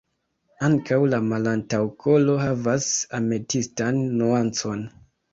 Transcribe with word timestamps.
Ankaŭ 0.67 0.95
la 1.09 1.17
malantaŭkolo 1.25 2.37
havas 2.43 2.87
ametistan 3.19 3.99
nuancon. 4.23 4.83